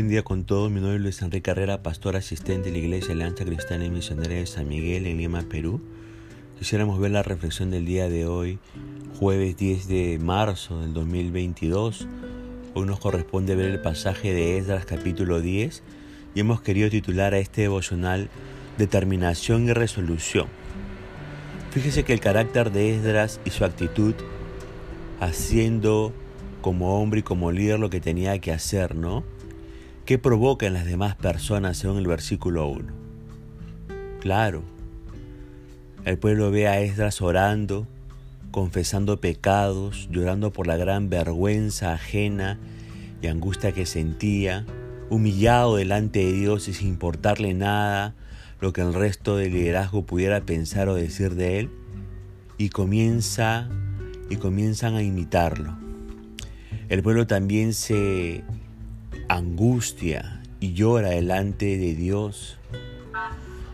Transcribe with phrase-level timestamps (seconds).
[0.00, 0.70] buen día con todos.
[0.70, 4.34] Mi nombre es Luis Enrique Carrera, pastor asistente de la Iglesia Alianza Cristiana y Misionera
[4.34, 5.78] de San Miguel en Lima, Perú.
[6.58, 8.58] Quisiéramos ver la reflexión del día de hoy,
[9.18, 12.08] jueves 10 de marzo del 2022.
[12.72, 15.82] Hoy nos corresponde ver el pasaje de Esdras capítulo 10
[16.34, 18.30] y hemos querido titular a este devocional
[18.78, 20.46] Determinación y Resolución.
[21.72, 24.14] Fíjese que el carácter de Esdras y su actitud
[25.20, 26.14] haciendo
[26.62, 29.24] como hombre y como líder lo que tenía que hacer, ¿no?
[30.10, 32.92] ¿Qué provoca en las demás personas según el versículo 1?
[34.18, 34.64] Claro,
[36.04, 37.86] el pueblo ve a Esdras orando,
[38.50, 42.58] confesando pecados, llorando por la gran vergüenza ajena
[43.22, 44.66] y angustia que sentía,
[45.10, 48.16] humillado delante de Dios y sin importarle nada
[48.60, 51.70] lo que el resto del liderazgo pudiera pensar o decir de él,
[52.58, 53.68] y comienza
[54.28, 55.78] y comienzan a imitarlo.
[56.88, 58.42] El pueblo también se
[59.30, 62.58] angustia y llora delante de Dios.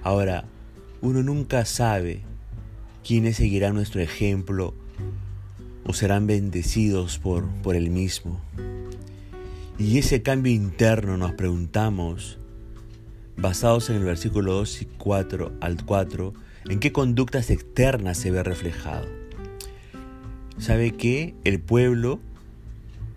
[0.03, 0.45] Ahora,
[1.01, 2.21] uno nunca sabe
[3.03, 4.75] quiénes seguirán nuestro ejemplo
[5.87, 8.41] o serán bendecidos por, por el mismo.
[9.79, 12.39] Y ese cambio interno nos preguntamos,
[13.37, 16.34] basados en el versículo 2 y 4 al 4,
[16.69, 19.07] en qué conductas externas se ve reflejado.
[20.59, 22.21] ¿Sabe que el pueblo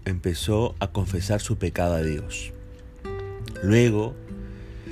[0.06, 2.54] empezó a confesar su pecado a Dios.
[3.64, 4.16] Luego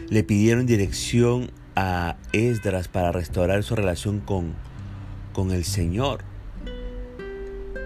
[0.10, 4.54] le pidieron dirección a Esdras para restaurar su relación con,
[5.34, 6.24] con el Señor.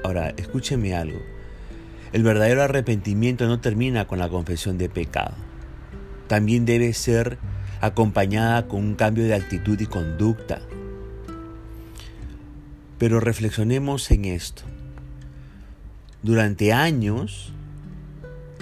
[0.04, 1.20] Ahora, escúcheme algo.
[2.14, 5.36] El verdadero arrepentimiento no termina con la confesión de pecado.
[6.28, 7.38] También debe ser
[7.82, 10.62] acompañada con un cambio de actitud y conducta.
[12.98, 14.64] Pero reflexionemos en esto.
[16.24, 17.52] Durante años,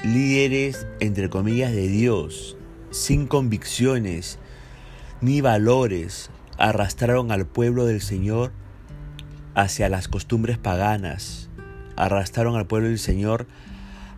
[0.05, 2.55] líderes, entre comillas, de Dios,
[2.89, 4.39] sin convicciones
[5.19, 8.53] ni valores, arrastraron al pueblo del Señor
[9.55, 11.49] hacia las costumbres paganas,
[11.97, 13.45] arrastraron al pueblo del Señor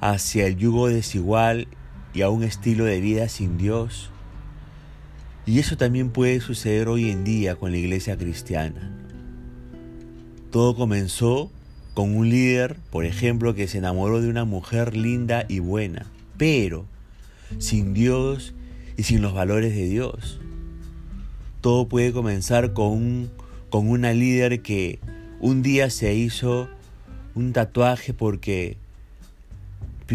[0.02, 1.68] hacia el yugo desigual
[2.14, 4.12] y a un estilo de vida sin Dios.
[5.48, 8.96] Y eso también puede suceder hoy en día con la iglesia cristiana.
[10.52, 11.52] Todo comenzó
[11.94, 16.06] con un líder, por ejemplo, que se enamoró de una mujer linda y buena,
[16.38, 16.86] pero
[17.60, 18.54] sin Dios
[18.98, 20.40] y sin los valores de Dios.
[21.60, 23.30] Todo puede comenzar con,
[23.70, 25.00] con una líder que
[25.40, 26.70] un día se hizo
[27.36, 28.78] un tatuaje porque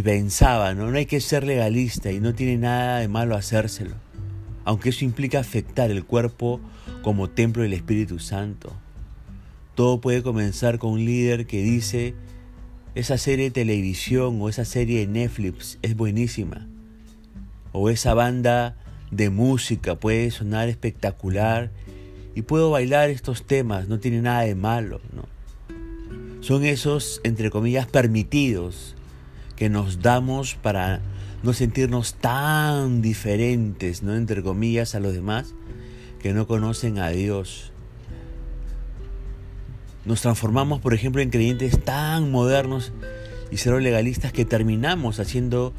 [0.03, 0.91] pensaba, ¿no?
[0.91, 3.94] no hay que ser legalista y no tiene nada de malo hacérselo,
[4.64, 6.60] aunque eso implica afectar el cuerpo
[7.03, 8.72] como templo del Espíritu Santo.
[9.76, 12.14] Todo puede comenzar con un líder que dice,
[12.94, 16.66] esa serie de televisión o esa serie de Netflix es buenísima.
[17.72, 18.78] O esa banda
[19.10, 21.70] de música puede sonar espectacular
[22.34, 25.03] y puedo bailar estos temas, no tiene nada de malo.
[25.14, 25.25] ¿no?
[26.41, 28.94] Son esos, entre comillas, permitidos
[29.56, 31.03] que nos damos para
[31.43, 34.14] no sentirnos tan diferentes, ¿no?
[34.14, 35.54] entre comillas, a los demás
[36.19, 37.75] que no conocen a Dios.
[40.06, 42.93] Nos transformamos, por ejemplo, en creyentes tan modernos
[43.50, 45.72] y cero legalistas que terminamos haciendo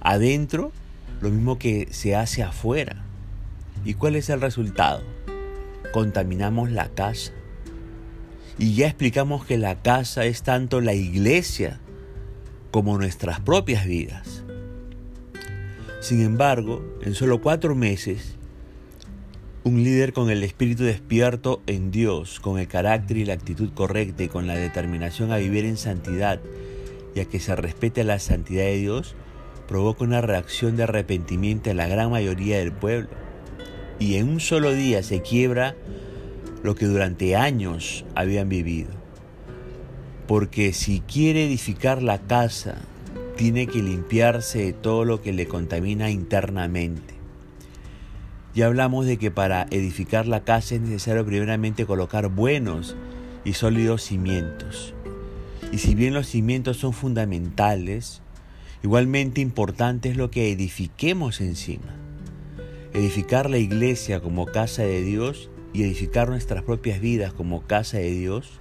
[0.00, 0.72] adentro
[1.20, 3.04] lo mismo que se hace afuera.
[3.84, 5.02] ¿Y cuál es el resultado?
[5.92, 7.32] Contaminamos la casa.
[8.58, 11.78] Y ya explicamos que la casa es tanto la iglesia
[12.70, 14.42] como nuestras propias vidas.
[16.00, 18.36] Sin embargo, en solo cuatro meses,
[19.66, 24.22] un líder con el espíritu despierto en Dios, con el carácter y la actitud correcta
[24.22, 26.38] y con la determinación a vivir en santidad
[27.16, 29.16] y a que se respete la santidad de Dios,
[29.66, 33.08] provoca una reacción de arrepentimiento en la gran mayoría del pueblo.
[33.98, 35.74] Y en un solo día se quiebra
[36.62, 38.90] lo que durante años habían vivido.
[40.28, 42.76] Porque si quiere edificar la casa,
[43.36, 47.16] tiene que limpiarse de todo lo que le contamina internamente.
[48.56, 52.96] Ya hablamos de que para edificar la casa es necesario primeramente colocar buenos
[53.44, 54.94] y sólidos cimientos.
[55.72, 58.22] Y si bien los cimientos son fundamentales,
[58.82, 61.96] igualmente importante es lo que edifiquemos encima.
[62.94, 68.10] Edificar la iglesia como casa de Dios y edificar nuestras propias vidas como casa de
[68.10, 68.52] Dios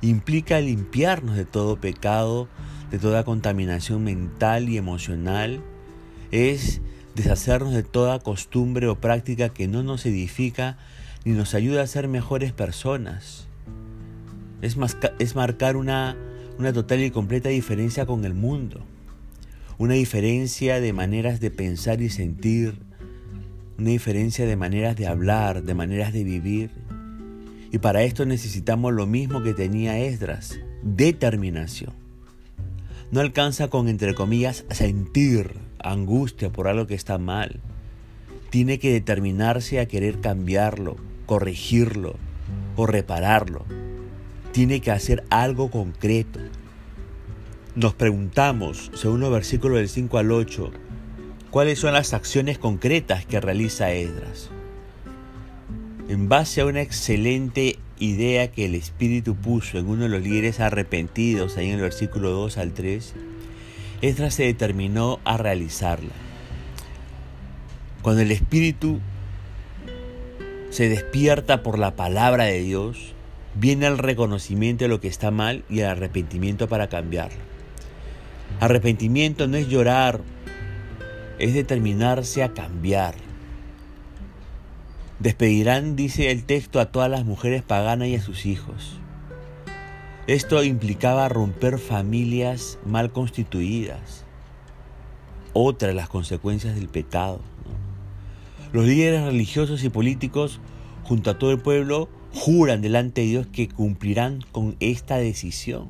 [0.00, 2.48] implica limpiarnos de todo pecado,
[2.90, 5.60] de toda contaminación mental y emocional.
[6.30, 6.80] Es
[7.18, 10.78] deshacernos de toda costumbre o práctica que no nos edifica
[11.24, 13.46] ni nos ayuda a ser mejores personas.
[14.62, 14.76] Es,
[15.18, 16.16] es marcar una,
[16.58, 18.84] una total y completa diferencia con el mundo.
[19.78, 22.74] una diferencia de maneras de pensar y sentir,
[23.78, 26.70] una diferencia de maneras de hablar, de maneras de vivir.
[27.70, 31.92] Y para esto necesitamos lo mismo que tenía Esdras, determinación.
[33.12, 37.60] No alcanza con, entre comillas, sentir angustia por algo que está mal.
[38.50, 40.96] Tiene que determinarse a querer cambiarlo,
[41.26, 42.16] corregirlo
[42.76, 43.64] o repararlo.
[44.52, 46.40] Tiene que hacer algo concreto.
[47.74, 50.70] Nos preguntamos, según los versículos del 5 al 8,
[51.50, 54.50] cuáles son las acciones concretas que realiza Esdras.
[56.08, 60.60] En base a una excelente idea que el Espíritu puso en uno de los líderes
[60.60, 63.14] arrepentidos, ahí en el versículo 2 al 3,
[64.00, 66.12] Esdras se determinó a realizarla.
[68.02, 69.00] Cuando el Espíritu
[70.70, 73.14] se despierta por la palabra de Dios,
[73.54, 77.40] viene el reconocimiento de lo que está mal y el arrepentimiento para cambiarlo.
[78.60, 80.20] Arrepentimiento no es llorar
[81.38, 83.14] es determinarse a cambiar.
[85.18, 88.98] Despedirán, dice el texto, a todas las mujeres paganas y a sus hijos.
[90.28, 94.26] Esto implicaba romper familias mal constituidas.
[95.54, 97.40] Otra de las consecuencias del pecado.
[98.74, 100.60] Los líderes religiosos y políticos,
[101.04, 105.88] junto a todo el pueblo, juran delante de Dios que cumplirán con esta decisión.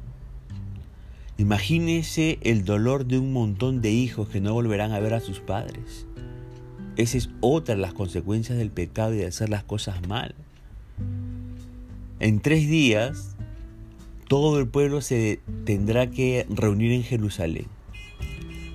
[1.37, 5.41] Imagínese el dolor de un montón de hijos que no volverán a ver a sus
[5.41, 6.07] padres.
[6.95, 10.37] Esa es otra de las consecuencias del pecado y de hacer las cosas mal.
[12.21, 13.35] En tres días,
[14.29, 17.67] todo el pueblo se tendrá que reunir en Jerusalén.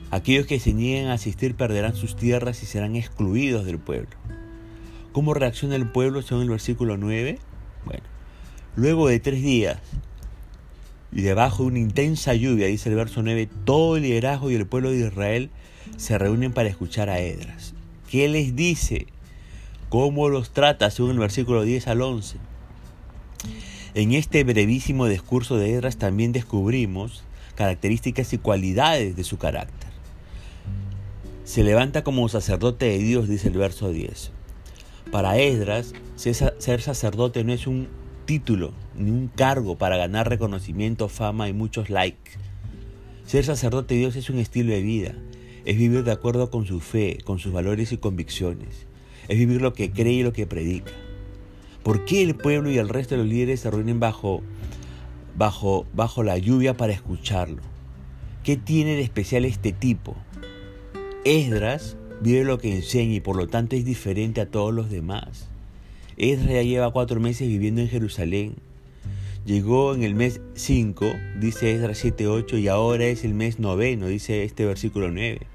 [0.10, 4.10] Aquellos que se nieguen a asistir perderán sus tierras y serán excluidos del pueblo.
[5.12, 7.38] ¿Cómo reacciona el pueblo según el versículo 9?
[7.86, 8.04] Bueno,
[8.76, 9.80] luego de tres días,
[11.12, 14.66] y debajo de una intensa lluvia, dice el verso 9, todo el liderazgo y el
[14.66, 15.52] pueblo de Israel
[15.98, 17.76] se reúnen para escuchar a Edras.
[18.10, 19.06] ¿Qué les dice?
[19.90, 20.90] ¿Cómo los trata?
[20.90, 22.38] Según el versículo 10 al 11.
[23.96, 27.24] En este brevísimo discurso de Edras también descubrimos
[27.54, 29.90] características y cualidades de su carácter.
[31.44, 34.32] Se levanta como sacerdote de Dios, dice el verso 10.
[35.12, 37.88] Para Esdras, ser sacerdote no es un
[38.26, 42.32] título ni un cargo para ganar reconocimiento, fama y muchos likes.
[43.28, 45.14] Ser sacerdote de Dios es un estilo de vida,
[45.66, 48.88] es vivir de acuerdo con su fe, con sus valores y convicciones,
[49.28, 50.92] es vivir lo que cree y lo que predica.
[51.84, 54.42] ¿Por qué el pueblo y el resto de los líderes se reúnen bajo,
[55.36, 57.62] bajo, bajo la lluvia para escucharlo?
[58.44, 60.16] ¿Qué tiene de especial este tipo?
[61.26, 65.50] Esdras vive lo que enseña y por lo tanto es diferente a todos los demás.
[66.16, 68.56] Esdras ya lleva cuatro meses viviendo en Jerusalén.
[69.46, 71.06] Llegó en el mes 5,
[71.42, 75.48] dice Esdras 7.8, y ahora es el mes noveno, dice este versículo 9.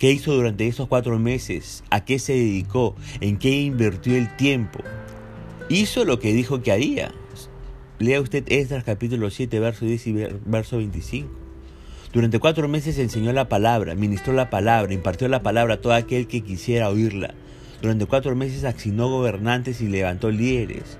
[0.00, 1.84] ¿Qué hizo durante esos cuatro meses?
[1.90, 2.96] ¿A qué se dedicó?
[3.20, 4.80] ¿En qué invirtió el tiempo?
[5.70, 7.12] Hizo lo que dijo que haría.
[8.00, 10.12] Lea usted Esdras capítulo 7, verso 10 y
[10.44, 11.30] verso 25.
[12.12, 16.26] Durante cuatro meses enseñó la palabra, ministró la palabra, impartió la palabra a todo aquel
[16.26, 17.34] que quisiera oírla.
[17.82, 20.98] Durante cuatro meses asignó gobernantes y levantó líderes.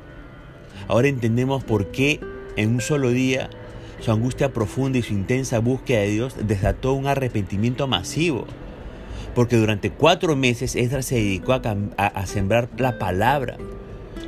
[0.86, 2.20] Ahora entendemos por qué
[2.54, 3.50] en un solo día
[3.98, 8.46] su angustia profunda y su intensa búsqueda de Dios desató un arrepentimiento masivo.
[9.34, 11.60] Porque durante cuatro meses Esdras se dedicó a,
[11.96, 13.56] a, sembrar la palabra.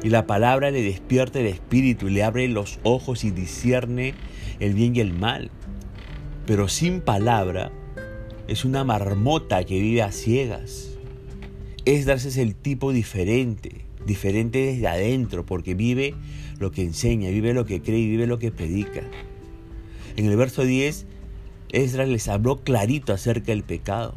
[0.03, 4.15] Y la palabra le despierta el espíritu, le abre los ojos y discierne
[4.61, 5.51] el bien y el mal.
[6.47, 7.71] Pero sin palabra
[8.49, 10.99] es una marmota que vive a ciegas.
[11.85, 16.15] Es el tipo diferente, diferente desde adentro, porque vive
[16.59, 19.03] lo que enseña, vive lo que cree y vive lo que predica.
[20.17, 21.07] En el verso 10,
[21.71, 24.15] Esdras les habló clarito acerca del pecado.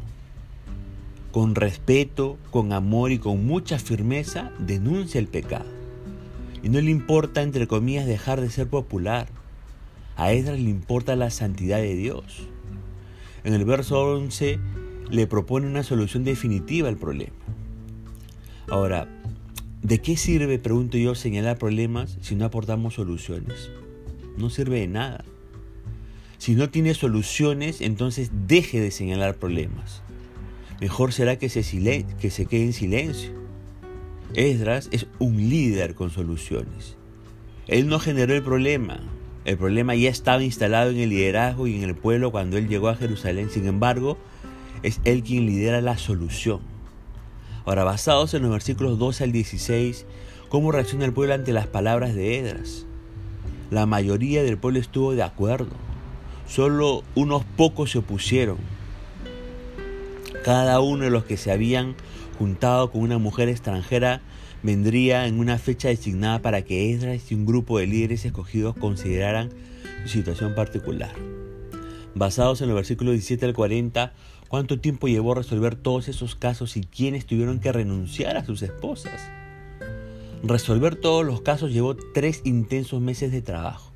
[1.36, 5.66] Con respeto, con amor y con mucha firmeza denuncia el pecado.
[6.62, 9.28] Y no le importa, entre comillas, dejar de ser popular.
[10.16, 12.48] A Esdras le importa la santidad de Dios.
[13.44, 14.58] En el verso 11
[15.10, 17.36] le propone una solución definitiva al problema.
[18.70, 19.06] Ahora,
[19.82, 23.70] ¿de qué sirve, pregunto yo, señalar problemas si no aportamos soluciones?
[24.38, 25.22] No sirve de nada.
[26.38, 30.00] Si no tiene soluciones, entonces deje de señalar problemas.
[30.80, 31.62] Mejor será que se,
[32.20, 33.30] que se quede en silencio.
[34.34, 36.96] Esdras es un líder con soluciones.
[37.66, 39.00] Él no generó el problema.
[39.44, 42.88] El problema ya estaba instalado en el liderazgo y en el pueblo cuando él llegó
[42.88, 43.48] a Jerusalén.
[43.50, 44.18] Sin embargo,
[44.82, 46.60] es él quien lidera la solución.
[47.64, 50.06] Ahora, basados en los versículos 12 al 16,
[50.48, 52.86] ¿cómo reacciona el pueblo ante las palabras de Edras?
[53.70, 55.70] La mayoría del pueblo estuvo de acuerdo.
[56.46, 58.58] Solo unos pocos se opusieron.
[60.46, 61.96] Cada uno de los que se habían
[62.38, 64.20] juntado con una mujer extranjera
[64.62, 69.50] vendría en una fecha designada para que Esdras y un grupo de líderes escogidos consideraran
[70.04, 71.10] su situación particular.
[72.14, 74.12] Basados en el versículo 17 al 40,
[74.46, 79.28] ¿cuánto tiempo llevó resolver todos esos casos y quiénes tuvieron que renunciar a sus esposas?
[80.44, 83.90] Resolver todos los casos llevó tres intensos meses de trabajo.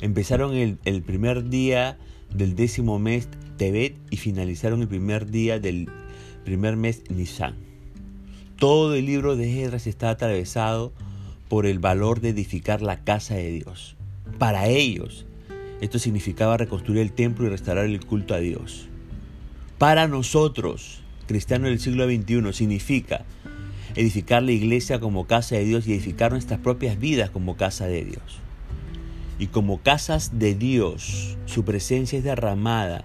[0.00, 1.98] Empezaron el, el primer día
[2.32, 5.90] del décimo mes Tebet y finalizaron el primer día del
[6.44, 7.56] primer mes Nisan.
[8.56, 10.94] Todo el libro de Esdras está atravesado
[11.48, 13.96] por el valor de edificar la casa de Dios.
[14.38, 15.26] Para ellos,
[15.80, 18.88] esto significaba reconstruir el templo y restaurar el culto a Dios.
[19.76, 23.24] Para nosotros, cristianos del siglo XXI, significa
[23.94, 28.04] edificar la iglesia como casa de Dios y edificar nuestras propias vidas como casa de
[28.04, 28.40] Dios.
[29.38, 33.04] Y como casas de Dios, su presencia es derramada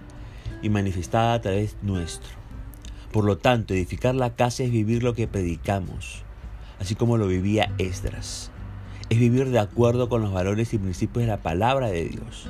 [0.64, 2.30] y manifestada a través nuestro.
[3.12, 6.24] Por lo tanto, edificar la casa es vivir lo que predicamos,
[6.80, 8.50] así como lo vivía Esdras.
[9.10, 12.48] Es vivir de acuerdo con los valores y principios de la palabra de Dios.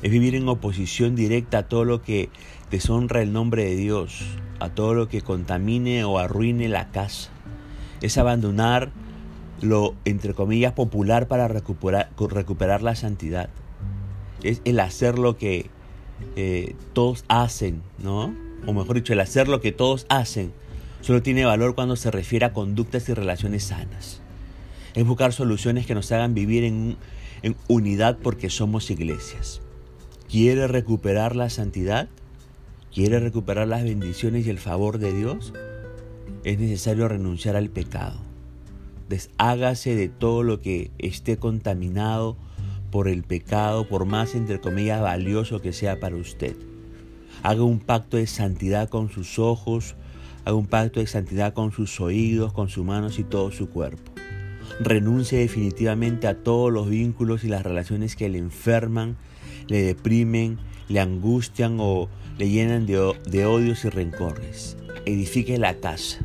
[0.00, 2.30] Es vivir en oposición directa a todo lo que
[2.70, 4.24] deshonra el nombre de Dios,
[4.60, 7.30] a todo lo que contamine o arruine la casa.
[8.00, 8.92] Es abandonar
[9.60, 13.50] lo, entre comillas, popular para recuperar, recuperar la santidad.
[14.44, 15.68] Es el hacer lo que
[16.36, 18.34] eh, todos hacen, ¿no?
[18.66, 20.52] o mejor dicho, el hacer lo que todos hacen,
[21.00, 24.20] solo tiene valor cuando se refiere a conductas y relaciones sanas.
[24.94, 26.96] Es buscar soluciones que nos hagan vivir en,
[27.42, 29.60] en unidad porque somos iglesias.
[30.28, 32.08] ¿Quiere recuperar la santidad?
[32.92, 35.52] ¿Quiere recuperar las bendiciones y el favor de Dios?
[36.44, 38.18] Es necesario renunciar al pecado.
[39.08, 42.36] Deshágase de todo lo que esté contaminado
[42.90, 46.56] por el pecado, por más entre comillas valioso que sea para usted.
[47.42, 49.94] Haga un pacto de santidad con sus ojos,
[50.44, 54.12] haga un pacto de santidad con sus oídos, con sus manos y todo su cuerpo.
[54.80, 59.16] Renuncie definitivamente a todos los vínculos y las relaciones que le enferman,
[59.66, 62.98] le deprimen, le angustian o le llenan de,
[63.46, 64.76] odios y rencores.
[65.04, 66.24] Edifique la casa.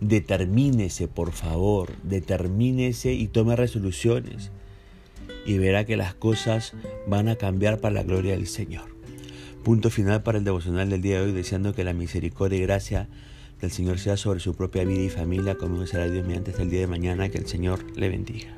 [0.00, 4.52] Determínese, por favor, determínese y tome resoluciones.
[5.46, 6.74] Y verá que las cosas
[7.06, 8.96] van a cambiar para la gloria del Señor.
[9.62, 13.08] Punto final para el devocional del día de hoy, deseando que la misericordia y gracia
[13.60, 16.70] del Señor sea sobre su propia vida y familia, como será Dios mediante hasta el
[16.70, 18.56] día de mañana, que el Señor le bendiga.